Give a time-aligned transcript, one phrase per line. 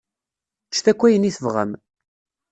[0.69, 1.71] Ččet akk ayen i tebɣam.